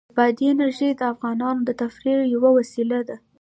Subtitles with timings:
[0.17, 3.15] بادي انرژي د افغانانو د تفریح یوه وسیله ده.